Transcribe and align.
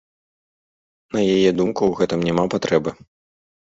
На 1.17 1.21
яе 1.35 1.51
думку, 1.61 1.81
у 1.93 2.03
гэтым 2.03 2.19
няма 2.33 2.43
патрэбы. 2.59 3.01